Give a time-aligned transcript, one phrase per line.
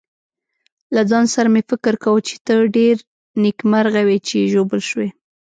[0.95, 2.95] له ځان سره مې فکر کاوه چې ته ډېر
[3.43, 5.09] نېکمرغه وې چې ژوبل شوې.